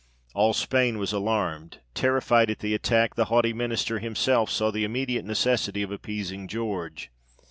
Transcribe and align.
All 0.33 0.53
Spain 0.53 0.97
was 0.97 1.13
alarmed: 1.13 1.79
terrified 1.93 2.49
at 2.49 2.57
the 2.57 2.73
attack, 2.73 3.13
the 3.13 3.25
haughty 3.25 3.53
minister 3.53 3.99
himself 3.99 4.49
saw 4.49 4.71
the 4.71 4.83
immediate 4.83 5.25
necessity 5.25 5.83
of 5.83 5.91
appeasing 5.91 6.47
George. 6.47 7.11